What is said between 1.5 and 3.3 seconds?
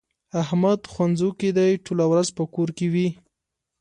دی؛ ټوله ورځ په کور کې وي.